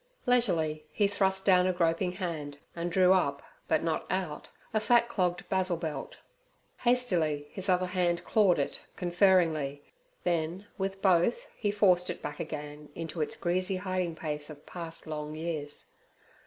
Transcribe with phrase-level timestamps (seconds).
[0.25, 5.47] Leisurely he thrust down a groping hand and drew up, but not out, a fatclogged
[5.47, 6.17] basil belt.
[6.79, 9.83] Hastily his other hand clawed it conferringly,
[10.23, 15.35] then with both he forced it back again into its greasy hidingplace of past long
[15.35, 15.85] years.